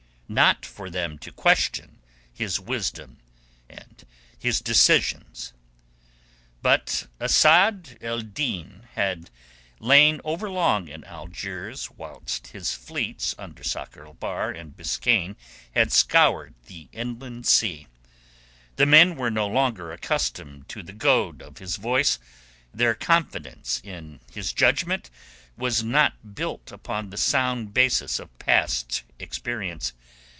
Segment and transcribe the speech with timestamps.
[0.33, 1.99] Not for them to question
[2.31, 3.17] his wisdom
[3.69, 4.01] and
[4.39, 5.51] his decisions.
[6.61, 9.29] But Asad ed Din had
[9.81, 15.35] lain overlong in Algiers whilst his fleets under Sakr el Bahr and Biskaine
[15.75, 17.87] had scoured the inland sea.
[18.77, 22.19] The men were no longer accustomed to the goad of his voice,
[22.73, 25.09] their confidence in his judgment
[25.57, 29.91] was not built upon the sound basis of past experience.